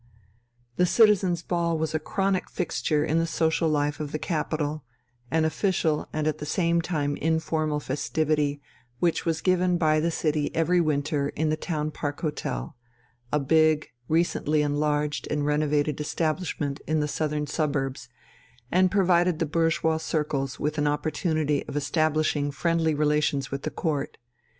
[0.77, 4.83] The citizens' ball was a chronic fixture in the social life of the capital,
[5.29, 8.59] an official and at the same time informal festivity,
[8.99, 12.75] which was given by the city every winter in the "Townpark Hotel,"
[13.31, 18.09] a big, recently enlarged and renovated establishment in the southern suburbs,
[18.71, 24.17] and provided the bourgeois circles with an opportunity of establishing friendly relations with the Court.